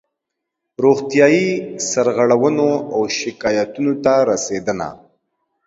روغتیایي 0.83 1.47
سرغړونو 1.89 2.69
او 2.93 3.01
شکایاتونو 3.17 3.93
ته 4.03 4.13
رسېدنه 4.29 4.89